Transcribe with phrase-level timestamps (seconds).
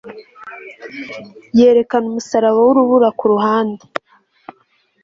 [1.57, 3.83] yerekana umusaraba wurubura kuruhande